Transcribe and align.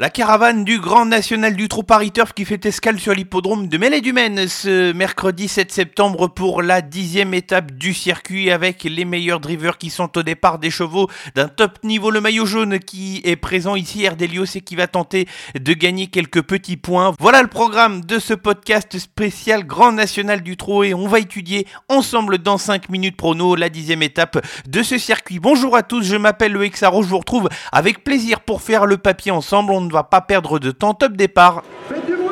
La 0.00 0.08
caravane 0.08 0.64
du 0.64 0.80
Grand 0.80 1.04
National 1.04 1.54
du 1.54 1.68
Trot 1.68 1.82
Paris 1.82 2.10
Turf 2.10 2.32
qui 2.32 2.46
fait 2.46 2.64
escale 2.64 2.98
sur 2.98 3.12
l'hippodrome 3.12 3.68
de 3.68 3.76
Mêlée-du-Maine 3.76 4.48
ce 4.48 4.94
mercredi 4.94 5.46
7 5.46 5.70
septembre 5.70 6.28
pour 6.28 6.62
la 6.62 6.80
dixième 6.80 7.34
étape 7.34 7.72
du 7.72 7.92
circuit 7.92 8.50
avec 8.50 8.84
les 8.84 9.04
meilleurs 9.04 9.40
drivers 9.40 9.76
qui 9.76 9.90
sont 9.90 10.16
au 10.16 10.22
départ 10.22 10.58
des 10.58 10.70
chevaux 10.70 11.10
d'un 11.34 11.48
top 11.48 11.84
niveau. 11.84 12.10
Le 12.10 12.22
maillot 12.22 12.46
jaune 12.46 12.78
qui 12.78 13.20
est 13.24 13.36
présent 13.36 13.76
ici, 13.76 14.02
Erdelios, 14.02 14.46
et 14.54 14.62
qui 14.62 14.74
va 14.74 14.86
tenter 14.86 15.28
de 15.54 15.74
gagner 15.74 16.06
quelques 16.06 16.44
petits 16.44 16.78
points. 16.78 17.12
Voilà 17.20 17.42
le 17.42 17.48
programme 17.48 18.02
de 18.02 18.18
ce 18.18 18.32
podcast 18.32 18.98
spécial 18.98 19.66
Grand 19.66 19.92
National 19.92 20.40
du 20.40 20.56
Trot 20.56 20.82
et 20.82 20.94
on 20.94 21.08
va 21.08 21.18
étudier 21.18 21.66
ensemble 21.90 22.38
dans 22.38 22.56
5 22.56 22.88
minutes 22.88 23.18
prono 23.18 23.54
la 23.54 23.68
dixième 23.68 24.02
étape 24.02 24.42
de 24.66 24.82
ce 24.82 24.96
circuit. 24.96 25.40
Bonjour 25.40 25.76
à 25.76 25.82
tous, 25.82 26.02
je 26.04 26.16
m'appelle 26.16 26.52
le 26.52 26.64
Hexaro, 26.64 27.02
je 27.02 27.08
vous 27.08 27.18
retrouve 27.18 27.50
avec 27.70 28.02
plaisir 28.02 28.40
pour 28.40 28.62
faire 28.62 28.86
le 28.86 28.96
papier 28.96 29.30
ensemble. 29.30 29.89
Ne 29.90 29.94
va 29.94 30.04
pas 30.04 30.20
perdre 30.20 30.58
de 30.58 30.70
temps. 30.70 30.94
Top 30.94 31.12
départ. 31.12 31.62
Faites 31.88 32.06
du 32.06 32.14
bruit 32.14 32.28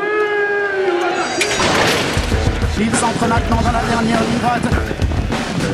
Il 2.78 2.94
s'entre 2.94 3.26
maintenant 3.26 3.60
dans 3.60 3.72
la 3.72 3.82
dernière 3.82 4.20
ligne 4.20 4.38
droite. 4.40 4.62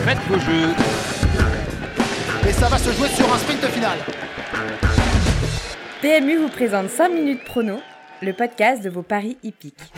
Faites 0.05 0.19
vos 0.29 0.39
jeux. 0.41 0.75
Et 2.49 2.53
ça 2.53 2.69
va 2.69 2.79
se 2.79 2.91
jouer 2.93 3.09
sur 3.09 3.33
un 3.33 3.39
sprint 3.39 3.65
final. 3.67 3.99
PMU 6.01 6.37
vous 6.39 6.49
présente 6.49 6.91
5 6.91 7.09
minutes 7.09 7.45
prono, 7.45 7.81
le 8.21 8.33
podcast 8.33 8.83
de 8.83 8.91
vos 8.91 9.03
paris 9.03 9.39
hippiques. 9.43 9.93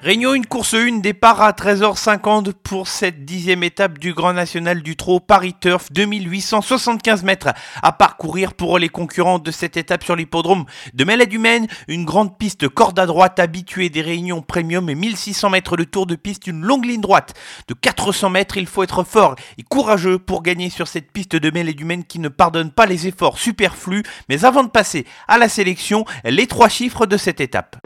Réunion 0.00 0.32
une 0.32 0.46
course 0.46 0.74
1, 0.74 0.98
départ 0.98 1.42
à 1.42 1.50
13h50 1.50 2.52
pour 2.62 2.86
cette 2.86 3.24
dixième 3.24 3.64
étape 3.64 3.98
du 3.98 4.14
Grand 4.14 4.32
National 4.32 4.80
du 4.80 4.94
Trot 4.94 5.18
Paris 5.18 5.56
Turf, 5.60 5.90
2875 5.90 7.24
mètres 7.24 7.48
à 7.82 7.90
parcourir 7.90 8.54
pour 8.54 8.78
les 8.78 8.90
concurrents 8.90 9.40
de 9.40 9.50
cette 9.50 9.76
étape 9.76 10.04
sur 10.04 10.14
l'hippodrome 10.14 10.66
de 10.94 11.24
du 11.24 11.38
Maine, 11.40 11.66
une 11.88 12.04
grande 12.04 12.38
piste 12.38 12.68
corde 12.68 12.96
à 13.00 13.06
droite 13.06 13.40
habituée 13.40 13.90
des 13.90 14.02
réunions 14.02 14.40
premium 14.40 14.88
et 14.88 14.94
1600 14.94 15.50
mètres 15.50 15.76
de 15.76 15.82
tour 15.82 16.06
de 16.06 16.14
piste, 16.14 16.46
une 16.46 16.62
longue 16.62 16.84
ligne 16.84 17.00
droite 17.00 17.34
de 17.66 17.74
400 17.74 18.30
mètres, 18.30 18.56
il 18.56 18.68
faut 18.68 18.84
être 18.84 19.02
fort 19.02 19.34
et 19.58 19.64
courageux 19.64 20.20
pour 20.20 20.44
gagner 20.44 20.70
sur 20.70 20.86
cette 20.86 21.10
piste 21.10 21.34
de 21.34 21.50
du 21.50 21.84
Maine 21.84 22.04
qui 22.04 22.20
ne 22.20 22.28
pardonne 22.28 22.70
pas 22.70 22.86
les 22.86 23.08
efforts 23.08 23.36
superflus, 23.36 24.04
mais 24.28 24.44
avant 24.44 24.62
de 24.62 24.70
passer 24.70 25.06
à 25.26 25.38
la 25.38 25.48
sélection, 25.48 26.04
les 26.22 26.46
trois 26.46 26.68
chiffres 26.68 27.04
de 27.04 27.16
cette 27.16 27.40
étape. 27.40 27.78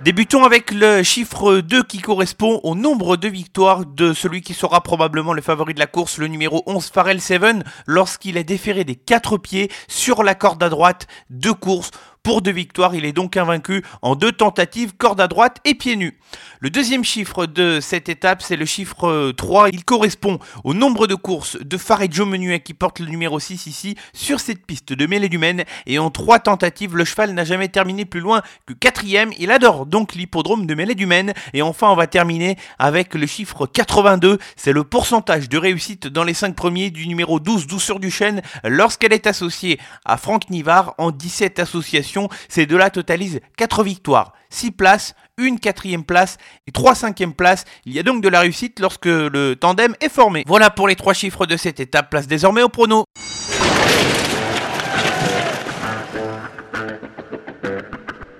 Débutons 0.00 0.44
avec 0.44 0.70
le 0.70 1.02
chiffre 1.02 1.56
2 1.56 1.82
qui 1.82 1.98
correspond 1.98 2.60
au 2.62 2.76
nombre 2.76 3.16
de 3.16 3.26
victoires 3.26 3.84
de 3.84 4.12
celui 4.12 4.42
qui 4.42 4.54
sera 4.54 4.80
probablement 4.80 5.32
le 5.32 5.42
favori 5.42 5.74
de 5.74 5.80
la 5.80 5.88
course, 5.88 6.18
le 6.18 6.28
numéro 6.28 6.62
11 6.66 6.86
Farrell 6.86 7.20
Seven, 7.20 7.64
lorsqu'il 7.84 8.36
est 8.36 8.44
déféré 8.44 8.84
des 8.84 8.94
quatre 8.94 9.38
pieds 9.38 9.72
sur 9.88 10.22
la 10.22 10.36
corde 10.36 10.62
à 10.62 10.68
droite 10.68 11.08
de 11.30 11.50
course 11.50 11.90
pour 12.22 12.42
deux 12.42 12.52
victoires, 12.52 12.94
il 12.94 13.04
est 13.04 13.12
donc 13.12 13.36
invaincu 13.36 13.82
en 14.02 14.14
deux 14.14 14.32
tentatives, 14.32 14.94
corde 14.96 15.20
à 15.20 15.28
droite 15.28 15.58
et 15.64 15.74
pieds 15.74 15.96
nus. 15.96 16.18
Le 16.60 16.70
deuxième 16.70 17.04
chiffre 17.04 17.46
de 17.46 17.80
cette 17.80 18.08
étape, 18.08 18.42
c'est 18.42 18.56
le 18.56 18.66
chiffre 18.66 19.32
3. 19.32 19.70
Il 19.70 19.84
correspond 19.84 20.38
au 20.64 20.74
nombre 20.74 21.06
de 21.06 21.14
courses 21.14 21.56
de 21.60 21.78
Joe 22.10 22.28
Menuet 22.28 22.60
qui 22.60 22.74
porte 22.74 23.00
le 23.00 23.06
numéro 23.06 23.38
6 23.40 23.66
ici 23.66 23.96
sur 24.12 24.40
cette 24.40 24.66
piste 24.66 24.92
de 24.92 25.06
mêlée 25.06 25.28
du 25.28 25.38
Maine. 25.38 25.64
Et 25.86 25.98
en 25.98 26.10
trois 26.10 26.38
tentatives, 26.38 26.96
le 26.96 27.04
cheval 27.04 27.32
n'a 27.32 27.44
jamais 27.44 27.68
terminé 27.68 28.04
plus 28.04 28.20
loin 28.20 28.42
que 28.66 28.72
quatrième. 28.72 29.32
Il 29.38 29.50
adore 29.50 29.86
donc 29.86 30.14
l'hippodrome 30.14 30.66
de 30.66 30.74
mêlée 30.74 30.94
du 30.94 31.06
Maine. 31.06 31.32
Et 31.54 31.62
enfin, 31.62 31.90
on 31.90 31.96
va 31.96 32.06
terminer 32.06 32.56
avec 32.78 33.14
le 33.14 33.26
chiffre 33.26 33.66
82. 33.66 34.38
C'est 34.56 34.72
le 34.72 34.84
pourcentage 34.84 35.48
de 35.48 35.58
réussite 35.58 36.08
dans 36.08 36.24
les 36.24 36.34
5 36.34 36.54
premiers 36.54 36.90
du 36.90 37.06
numéro 37.06 37.40
12, 37.40 37.66
Douceur 37.66 38.00
du 38.00 38.10
Chêne, 38.10 38.42
lorsqu'elle 38.64 39.12
est 39.12 39.26
associée 39.26 39.78
à 40.04 40.16
Franck 40.16 40.50
Nivard 40.50 40.94
en 40.98 41.10
17 41.10 41.58
associations 41.58 42.17
ces 42.48 42.66
deux-là 42.66 42.90
totalisent 42.90 43.40
4 43.56 43.84
victoires, 43.84 44.32
6 44.50 44.72
places, 44.72 45.14
une 45.38 45.60
quatrième 45.60 46.04
place 46.04 46.36
et 46.66 46.72
trois 46.72 46.94
cinquièmes 46.94 47.34
places. 47.34 47.64
Il 47.86 47.92
y 47.92 47.98
a 47.98 48.02
donc 48.02 48.22
de 48.22 48.28
la 48.28 48.40
réussite 48.40 48.80
lorsque 48.80 49.06
le 49.06 49.54
tandem 49.54 49.94
est 50.00 50.08
formé. 50.08 50.42
Voilà 50.46 50.70
pour 50.70 50.88
les 50.88 50.96
trois 50.96 51.14
chiffres 51.14 51.46
de 51.46 51.56
cette 51.56 51.80
étape. 51.80 52.10
Place 52.10 52.26
désormais 52.26 52.62
au 52.62 52.68
prono. 52.68 53.04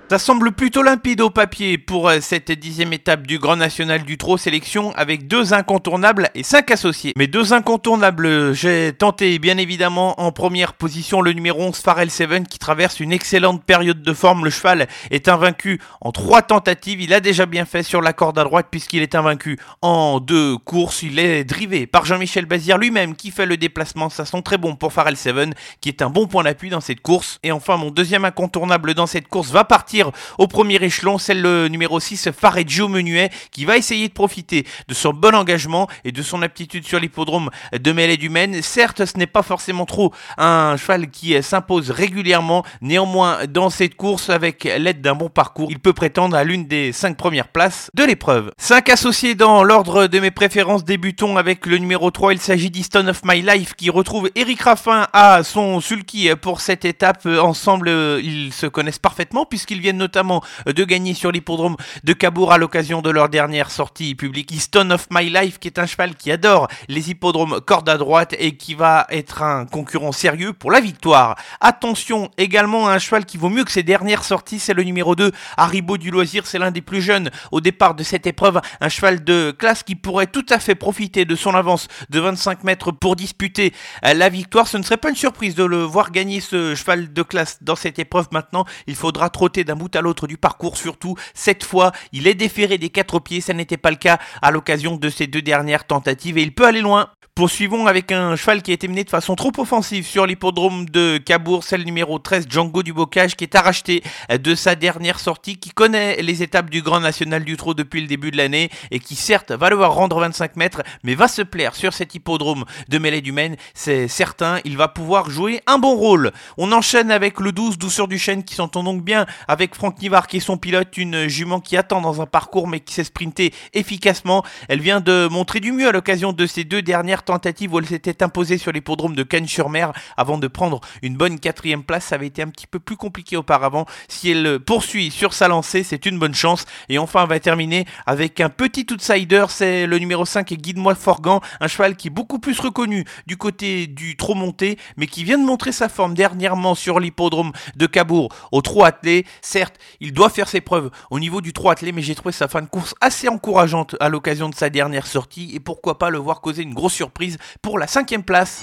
Ça 0.09 0.17
semble 0.17 0.53
plutôt 0.53 0.81
limpide 0.81 1.21
au 1.21 1.29
papier 1.29 1.77
pour 1.77 2.09
euh, 2.09 2.17
cette 2.19 2.51
dixième 2.51 2.93
étape 2.93 3.27
du 3.27 3.37
Grand 3.37 3.57
National 3.57 4.01
du 4.01 4.17
Trot 4.17 4.37
sélection 4.37 4.91
avec 4.95 5.27
deux 5.27 5.53
incontournables 5.53 6.31
et 6.33 6.41
cinq 6.41 6.71
associés. 6.71 7.13
Mais 7.15 7.27
deux 7.27 7.53
incontournables, 7.53 8.55
j'ai 8.55 8.91
tenté 8.91 9.37
bien 9.37 9.59
évidemment 9.59 10.19
en 10.19 10.31
première 10.31 10.73
position 10.73 11.21
le 11.21 11.33
numéro 11.33 11.61
11 11.61 11.77
Farrell 11.77 12.09
Seven 12.09 12.47
qui 12.47 12.57
traverse 12.57 12.99
une 12.99 13.11
excellente 13.11 13.63
période 13.63 14.01
de 14.01 14.13
forme. 14.13 14.45
Le 14.45 14.49
cheval 14.49 14.87
est 15.11 15.27
invaincu 15.27 15.79
en 16.01 16.11
trois 16.11 16.41
tentatives. 16.41 17.01
Il 17.01 17.13
a 17.13 17.19
déjà 17.19 17.45
bien 17.45 17.65
fait 17.65 17.83
sur 17.83 18.01
la 18.01 18.11
corde 18.11 18.39
à 18.39 18.43
droite 18.43 18.69
puisqu'il 18.71 19.03
est 19.03 19.13
invaincu 19.13 19.59
en 19.83 20.19
deux 20.19 20.57
courses. 20.57 21.03
Il 21.03 21.19
est 21.19 21.43
drivé 21.43 21.85
par 21.85 22.05
Jean-Michel 22.05 22.47
Bazir 22.47 22.79
lui-même 22.79 23.15
qui 23.15 23.29
fait 23.29 23.45
le 23.45 23.57
déplacement. 23.57 24.09
Ça 24.09 24.25
sent 24.25 24.41
très 24.41 24.57
bon 24.57 24.75
pour 24.75 24.91
Farrell 24.91 25.17
Seven 25.17 25.53
qui 25.81 25.89
est 25.89 26.01
un 26.01 26.09
bon 26.09 26.25
point 26.25 26.45
d'appui 26.45 26.71
dans 26.71 26.81
cette 26.81 27.01
course. 27.01 27.37
Et 27.43 27.51
enfin 27.51 27.77
mon 27.77 27.91
deuxième 27.91 28.25
incontournable 28.25 28.95
dans 28.95 29.05
cette 29.05 29.27
course 29.27 29.51
va 29.51 29.65
partir 29.65 29.98
au 30.37 30.47
premier 30.47 30.75
échelon, 30.75 31.17
c'est 31.17 31.33
le 31.33 31.67
numéro 31.67 31.99
6, 31.99 32.29
Fareggio 32.31 32.87
Menuet, 32.87 33.29
qui 33.51 33.65
va 33.65 33.77
essayer 33.77 34.07
de 34.07 34.13
profiter 34.13 34.65
de 34.87 34.93
son 34.93 35.13
bon 35.13 35.35
engagement 35.35 35.87
et 36.03 36.11
de 36.11 36.21
son 36.21 36.41
aptitude 36.41 36.85
sur 36.85 36.99
l'hippodrome 36.99 37.49
de 37.73 37.91
Mêlée 37.91 38.17
du 38.17 38.29
Maine. 38.29 38.61
Certes, 38.61 39.05
ce 39.05 39.17
n'est 39.17 39.27
pas 39.27 39.43
forcément 39.43 39.85
trop 39.85 40.13
un 40.37 40.77
cheval 40.77 41.09
qui 41.09 41.41
s'impose 41.41 41.91
régulièrement, 41.91 42.63
néanmoins, 42.81 43.45
dans 43.47 43.69
cette 43.69 43.95
course, 43.95 44.29
avec 44.29 44.63
l'aide 44.63 45.01
d'un 45.01 45.15
bon 45.15 45.29
parcours, 45.29 45.69
il 45.71 45.79
peut 45.79 45.93
prétendre 45.93 46.35
à 46.35 46.43
l'une 46.43 46.65
des 46.65 46.91
5 46.91 47.17
premières 47.17 47.47
places 47.47 47.89
de 47.93 48.03
l'épreuve. 48.03 48.51
5 48.57 48.89
associés 48.89 49.35
dans 49.35 49.63
l'ordre 49.63 50.07
de 50.07 50.19
mes 50.19 50.31
préférences, 50.31 50.83
débutons 50.83 51.37
avec 51.37 51.65
le 51.65 51.77
numéro 51.77 52.11
3, 52.11 52.33
il 52.33 52.39
s'agit 52.39 52.69
d'Easton 52.69 53.07
of 53.07 53.21
My 53.23 53.41
Life, 53.41 53.73
qui 53.75 53.89
retrouve 53.89 54.29
Eric 54.35 54.61
Raffin 54.61 55.07
à 55.13 55.43
son 55.43 55.79
sulky 55.79 56.29
pour 56.41 56.61
cette 56.61 56.85
étape. 56.85 57.25
Ensemble, 57.25 57.89
ils 58.21 58.53
se 58.53 58.67
connaissent 58.67 58.99
parfaitement 58.99 59.45
puisqu'ils 59.45 59.81
viennent 59.81 59.88
notamment 59.93 60.43
euh, 60.67 60.73
de 60.73 60.83
gagner 60.83 61.13
sur 61.13 61.31
l'hippodrome 61.31 61.75
de 62.03 62.13
Cabourg 62.13 62.51
à 62.51 62.57
l'occasion 62.57 63.01
de 63.01 63.09
leur 63.09 63.29
dernière 63.29 63.71
sortie 63.71 64.15
publique. 64.15 64.51
Easton 64.51 64.91
of 64.91 65.07
My 65.11 65.29
Life, 65.29 65.59
qui 65.59 65.67
est 65.67 65.79
un 65.79 65.85
cheval 65.85 66.15
qui 66.15 66.31
adore 66.31 66.67
les 66.87 67.09
hippodromes 67.09 67.61
corde 67.61 67.89
à 67.89 67.97
droite 67.97 68.35
et 68.37 68.55
qui 68.55 68.75
va 68.75 69.07
être 69.09 69.41
un 69.43 69.65
concurrent 69.65 70.11
sérieux 70.11 70.53
pour 70.53 70.71
la 70.71 70.81
victoire. 70.81 71.35
Attention 71.61 72.29
également 72.37 72.87
à 72.87 72.93
un 72.93 72.99
cheval 72.99 73.25
qui 73.25 73.37
vaut 73.37 73.49
mieux 73.49 73.63
que 73.63 73.71
ses 73.71 73.83
dernières 73.83 74.23
sorties, 74.23 74.59
c'est 74.59 74.73
le 74.73 74.83
numéro 74.83 75.15
2, 75.15 75.31
Haribo 75.57 75.97
du 75.97 76.11
Loisir, 76.11 76.45
c'est 76.45 76.59
l'un 76.59 76.71
des 76.71 76.81
plus 76.81 77.01
jeunes 77.01 77.29
au 77.51 77.61
départ 77.61 77.95
de 77.95 78.03
cette 78.03 78.27
épreuve, 78.27 78.61
un 78.81 78.89
cheval 78.89 79.23
de 79.23 79.51
classe 79.51 79.83
qui 79.83 79.95
pourrait 79.95 80.27
tout 80.27 80.45
à 80.49 80.59
fait 80.59 80.75
profiter 80.75 81.25
de 81.25 81.35
son 81.35 81.55
avance 81.55 81.87
de 82.09 82.19
25 82.19 82.63
mètres 82.63 82.91
pour 82.91 83.15
disputer 83.15 83.73
euh, 84.05 84.13
la 84.13 84.29
victoire. 84.29 84.67
Ce 84.67 84.77
ne 84.77 84.83
serait 84.83 84.97
pas 84.97 85.09
une 85.09 85.15
surprise 85.15 85.55
de 85.55 85.63
le 85.63 85.83
voir 85.83 86.11
gagner 86.11 86.41
ce 86.41 86.75
cheval 86.75 87.13
de 87.13 87.21
classe 87.21 87.59
dans 87.61 87.75
cette 87.75 87.99
épreuve 87.99 88.27
maintenant. 88.31 88.65
Il 88.87 88.95
faudra 88.95 89.29
trotter 89.29 89.63
d'un 89.63 89.75
bout 89.79 89.95
à 89.95 90.01
l'autre 90.01 90.27
du 90.27 90.37
parcours, 90.37 90.77
surtout 90.77 91.15
cette 91.33 91.63
fois, 91.63 91.91
il 92.11 92.27
est 92.27 92.35
déféré 92.35 92.77
des 92.77 92.89
quatre 92.89 93.19
pieds, 93.19 93.41
ça 93.41 93.53
n'était 93.53 93.77
pas 93.77 93.89
le 93.89 93.95
cas 93.95 94.19
à 94.43 94.51
l'occasion 94.51 94.97
de 94.97 95.09
ces 95.09 95.25
deux 95.25 95.41
dernières 95.41 95.87
tentatives 95.87 96.37
et 96.37 96.43
il 96.43 96.53
peut 96.53 96.67
aller 96.67 96.81
loin. 96.81 97.09
Poursuivons 97.39 97.87
avec 97.87 98.11
un 98.11 98.35
cheval 98.35 98.61
qui 98.61 98.71
a 98.71 98.73
été 98.73 98.89
mené 98.89 99.05
de 99.05 99.09
façon 99.09 99.33
trop 99.33 99.53
offensive 99.59 100.05
sur 100.05 100.25
l'hippodrome 100.25 100.89
de 100.89 101.17
Cabourg, 101.19 101.63
celle 101.63 101.85
numéro 101.85 102.19
13, 102.19 102.47
Django 102.49 102.83
du 102.83 102.91
Bocage, 102.91 103.37
qui 103.37 103.45
est 103.45 103.55
arraché 103.55 104.03
de 104.29 104.55
sa 104.55 104.75
dernière 104.75 105.21
sortie, 105.21 105.55
qui 105.55 105.69
connaît 105.69 106.21
les 106.21 106.43
étapes 106.43 106.69
du 106.69 106.81
Grand 106.81 106.99
National 106.99 107.45
du 107.45 107.55
Trot 107.55 107.75
depuis 107.75 108.01
le 108.01 108.07
début 108.07 108.31
de 108.31 108.35
l'année 108.35 108.69
et 108.91 108.99
qui 108.99 109.15
certes 109.15 109.53
va 109.53 109.69
devoir 109.69 109.93
rendre 109.93 110.19
25 110.19 110.57
mètres, 110.57 110.83
mais 111.03 111.15
va 111.15 111.29
se 111.29 111.41
plaire 111.41 111.77
sur 111.77 111.93
cet 111.93 112.13
hippodrome 112.13 112.65
de 112.89 112.97
Mêlée 112.97 113.21
du 113.21 113.31
Maine, 113.31 113.55
c'est 113.73 114.09
certain, 114.09 114.59
il 114.65 114.75
va 114.75 114.89
pouvoir 114.89 115.29
jouer 115.29 115.61
un 115.65 115.79
bon 115.79 115.95
rôle. 115.95 116.33
On 116.57 116.73
enchaîne 116.73 117.09
avec 117.09 117.39
le 117.39 117.53
12, 117.53 117.77
Douceur 117.77 118.09
du 118.09 118.19
Chêne, 118.19 118.43
qui 118.43 118.55
s'entend 118.55 118.83
donc 118.83 119.01
bien 119.01 119.25
avec 119.47 119.68
Franck 119.75 120.01
Nivard, 120.01 120.27
qui 120.27 120.37
est 120.37 120.41
son 120.41 120.57
pilote, 120.57 120.97
une 120.97 121.27
jument 121.27 121.59
qui 121.59 121.77
attend 121.77 122.01
dans 122.01 122.21
un 122.21 122.25
parcours 122.25 122.67
mais 122.67 122.79
qui 122.79 122.93
s'est 122.93 123.03
sprinté 123.03 123.53
efficacement. 123.73 124.43
Elle 124.67 124.81
vient 124.81 124.99
de 124.99 125.27
montrer 125.29 125.59
du 125.59 125.71
mieux 125.71 125.87
à 125.87 125.91
l'occasion 125.91 126.33
de 126.33 126.45
ces 126.45 126.63
deux 126.63 126.81
dernières 126.81 127.23
tentative 127.23 127.73
où 127.73 127.79
elle 127.79 127.85
s'était 127.85 128.23
imposée 128.23 128.57
sur 128.57 128.71
l'hippodrome 128.71 129.15
de 129.15 129.23
Cannes-sur-Mer 129.23 129.93
avant 130.17 130.37
de 130.37 130.47
prendre 130.47 130.81
une 131.01 131.15
bonne 131.15 131.39
quatrième 131.39 131.83
place. 131.83 132.05
Ça 132.05 132.15
avait 132.15 132.27
été 132.27 132.41
un 132.41 132.49
petit 132.49 132.67
peu 132.67 132.79
plus 132.79 132.97
compliqué 132.97 133.37
auparavant. 133.37 133.85
Si 134.07 134.31
elle 134.31 134.59
poursuit 134.59 135.11
sur 135.11 135.33
sa 135.33 135.47
lancée, 135.47 135.83
c'est 135.83 136.05
une 136.05 136.19
bonne 136.19 136.33
chance. 136.33 136.65
Et 136.89 136.97
enfin, 136.97 137.23
on 137.23 137.27
va 137.27 137.39
terminer 137.39 137.85
avec 138.05 138.39
un 138.39 138.49
petit 138.49 138.85
outsider, 138.91 139.45
c'est 139.49 139.85
le 139.85 139.99
numéro 139.99 140.25
5 140.25 140.53
Guide-moi 140.53 140.95
Forgan, 140.95 141.41
un 141.59 141.67
cheval 141.67 141.95
qui 141.95 142.07
est 142.07 142.11
beaucoup 142.11 142.39
plus 142.39 142.59
reconnu 142.59 143.05
du 143.27 143.37
côté 143.37 143.87
du 143.87 144.17
trop 144.17 144.35
monté, 144.35 144.77
mais 144.97 145.07
qui 145.07 145.23
vient 145.23 145.37
de 145.37 145.45
montrer 145.45 145.71
sa 145.71 145.89
forme 145.89 146.13
dernièrement 146.13 146.75
sur 146.75 146.99
l'hippodrome 146.99 147.51
de 147.75 147.85
Cabourg 147.85 148.29
au 148.51 148.61
trot 148.61 148.83
attelé. 148.83 149.25
Certes, 149.49 149.79
il 149.99 150.13
doit 150.13 150.29
faire 150.29 150.47
ses 150.47 150.61
preuves 150.61 150.91
au 151.09 151.19
niveau 151.19 151.41
du 151.41 151.53
trot 151.53 151.71
attelé, 151.71 151.91
mais 151.91 152.03
j'ai 152.03 152.13
trouvé 152.13 152.31
sa 152.31 152.47
fin 152.47 152.61
de 152.61 152.67
course 152.67 152.93
assez 153.01 153.27
encourageante 153.27 153.95
à 153.99 154.07
l'occasion 154.07 154.47
de 154.47 154.53
sa 154.53 154.69
dernière 154.69 155.07
sortie 155.07 155.55
et 155.55 155.59
pourquoi 155.59 155.97
pas 155.97 156.11
le 156.11 156.19
voir 156.19 156.39
causer 156.39 156.61
une 156.61 156.75
grosse 156.75 156.93
surprise 156.93 157.39
pour 157.63 157.79
la 157.79 157.87
cinquième 157.87 158.21
place. 158.21 158.61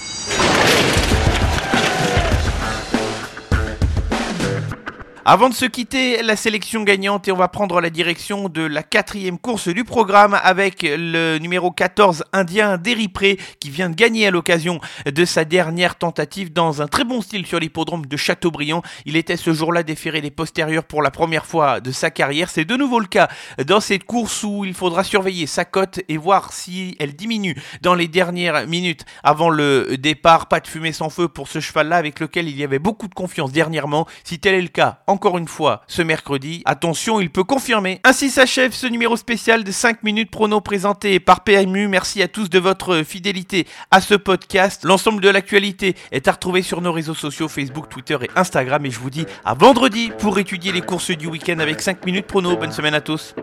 Avant 5.29 5.49
de 5.49 5.55
se 5.55 5.65
quitter, 5.65 6.23
la 6.23 6.37
sélection 6.37 6.85
gagnante 6.85 7.27
et 7.27 7.33
on 7.33 7.37
va 7.37 7.49
prendre 7.49 7.81
la 7.81 7.91
direction 7.91 8.49
de 8.49 8.63
la 8.63 8.85
quatrième 8.85 9.41
course 9.41 9.67
du 9.67 9.83
programme 9.83 10.39
avec 10.41 10.83
le 10.89 11.39
numéro 11.39 11.73
14 11.73 12.23
indien 12.33 12.79
Deripré 12.79 13.37
qui 13.59 13.71
vient 13.71 13.91
de 13.91 13.97
gagner 13.97 14.29
à 14.29 14.31
l'occasion 14.31 14.79
de 15.05 15.25
sa 15.25 15.45
dernière 15.45 15.97
tentative 15.97 16.53
dans 16.53 16.81
un 16.81 16.87
très 16.87 17.03
bon 17.03 17.23
style 17.23 17.45
sur 17.45 17.59
l'hippodrome 17.59 18.07
de 18.07 18.17
Châteaubriand. 18.17 18.83
Il 19.05 19.17
était 19.17 19.37
ce 19.37 19.53
jour-là 19.53 19.83
déféré 19.83 20.21
les 20.21 20.31
postérieurs 20.31 20.85
pour 20.85 21.03
la 21.03 21.11
première 21.11 21.45
fois 21.45 21.81
de 21.81 21.91
sa 21.91 22.13
carrière. 22.13 22.49
C'est 22.49 22.65
de 22.65 22.77
nouveau 22.77 23.01
le 23.01 23.07
cas 23.07 23.27
dans 23.67 23.81
cette 23.81 24.05
course 24.05 24.45
où 24.45 24.65
il 24.65 24.75
faudra 24.75 25.03
surveiller 25.03 25.49
sa 25.49 25.65
cote 25.65 25.99
et 26.09 26.19
voir 26.19 26.53
si 26.53 26.95
elle 27.01 27.17
diminue 27.17 27.61
dans 27.83 27.97
les 27.97 28.07
dernières 28.07 28.69
minutes 28.69 29.05
avant 29.25 29.51
le 29.51 29.97
départ. 29.99 30.47
Pas 30.47 30.61
de 30.61 30.69
fumée 30.69 30.93
sans 30.93 31.11
feu 31.11 31.27
pour 31.27 31.49
ce 31.49 31.59
cheval-là 31.59 31.97
avec 31.97 32.21
lequel 32.21 32.49
il 32.49 32.57
y 32.57 32.63
avait 32.63 32.79
beaucoup 32.79 33.09
de 33.09 33.15
confiance 33.15 33.51
dernièrement. 33.51 34.07
Si 34.23 34.39
tel 34.39 34.55
est 34.55 34.63
le 34.63 34.69
cas, 34.69 35.01
encore 35.17 35.39
une 35.39 35.49
fois, 35.49 35.81
ce 35.87 36.03
mercredi, 36.03 36.61
attention, 36.67 37.23
il 37.23 37.31
peut 37.31 37.43
confirmer. 37.43 38.01
Ainsi 38.05 38.29
s'achève 38.29 38.75
ce 38.75 38.87
numéro 38.87 39.17
spécial 39.17 39.65
de 39.65 39.73
5 39.73 40.03
minutes 40.03 40.31
prono 40.31 40.61
présenté 40.61 41.21
par 41.21 41.43
PMU. 41.43 41.89
Merci 41.89 42.23
à 42.23 42.29
tous 42.29 42.51
de 42.51 42.59
votre 42.59 43.03
fidélité 43.03 43.67
à 43.91 44.03
ce 44.03 44.13
podcast. 44.13 44.85
L'ensemble 44.85 45.23
de 45.23 45.31
l'actualité 45.31 45.97
est 46.13 46.29
à 46.29 46.33
retrouver 46.33 46.61
sur 46.61 46.83
nos 46.83 46.93
réseaux 46.93 47.15
sociaux 47.15 47.49
Facebook, 47.49 47.89
Twitter 47.89 48.19
et 48.21 48.31
Instagram. 48.37 48.85
Et 48.85 48.91
je 48.91 49.01
vous 49.01 49.09
dis 49.09 49.25
à 49.47 49.55
vendredi 49.55 50.13
pour 50.19 50.39
étudier 50.39 50.71
les 50.71 50.83
courses 50.83 51.13
du 51.13 51.29
week-end 51.29 51.61
avec 51.61 51.81
5 51.81 52.05
minutes 52.05 52.27
prono. 52.27 52.55
Bonne 52.55 52.73
semaine 52.73 52.93
à 52.93 53.01
tous. 53.01 53.35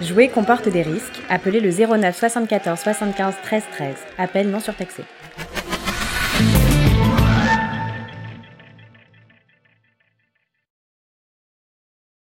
Jouer 0.00 0.30
comporte 0.30 0.68
des 0.68 0.82
risques. 0.82 1.22
Appelez 1.28 1.60
le 1.60 1.70
09 1.70 2.18
74 2.18 2.76
75 2.80 3.34
13 3.44 3.62
13. 3.70 3.94
Appel 4.18 4.50
non 4.50 4.58
surtaxé. 4.58 5.04